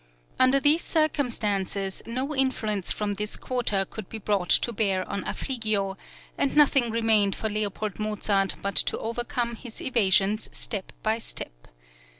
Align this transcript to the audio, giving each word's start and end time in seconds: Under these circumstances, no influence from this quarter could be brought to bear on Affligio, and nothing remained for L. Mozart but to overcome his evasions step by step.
Under 0.39 0.59
these 0.59 0.81
circumstances, 0.81 2.01
no 2.07 2.35
influence 2.35 2.91
from 2.91 3.13
this 3.13 3.37
quarter 3.37 3.85
could 3.85 4.09
be 4.09 4.17
brought 4.17 4.49
to 4.49 4.73
bear 4.73 5.07
on 5.07 5.23
Affligio, 5.25 5.95
and 6.39 6.55
nothing 6.57 6.89
remained 6.89 7.35
for 7.35 7.55
L. 7.55 7.71
Mozart 7.99 8.55
but 8.63 8.75
to 8.77 8.97
overcome 8.97 9.55
his 9.55 9.79
evasions 9.79 10.49
step 10.51 10.91
by 11.03 11.19
step. 11.19 11.67